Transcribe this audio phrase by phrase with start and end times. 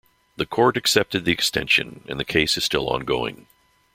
[0.35, 3.45] The court accepted the extension and the case is still ongoing.